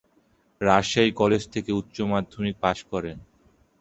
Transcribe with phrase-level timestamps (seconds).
[0.61, 3.17] Rajshahi college থেকে উচ্চ মাধ্যমিক পাশ করেন।